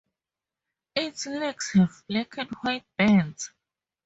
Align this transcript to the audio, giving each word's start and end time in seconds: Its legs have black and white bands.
Its 0.95 1.27
legs 1.27 1.73
have 1.73 1.91
black 2.09 2.35
and 2.39 2.49
white 2.63 2.85
bands. 2.97 3.51